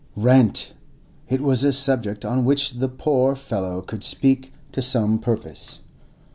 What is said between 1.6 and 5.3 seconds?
a subject on which the poor fellow could speak to some